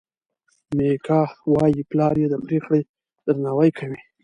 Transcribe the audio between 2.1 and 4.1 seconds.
یې د پرېکړې درناوی کوي.